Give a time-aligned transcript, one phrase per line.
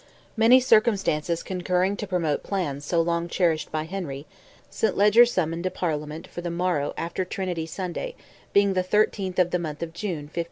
[0.35, 4.25] Many circumstances concurring to promote plans so long cherished by Henry,
[4.67, 4.97] St.
[4.97, 8.15] Leger summoned a Parliament for the morrow after Trinity Sunday,
[8.51, 10.37] being the 13th of the month of June, 1541.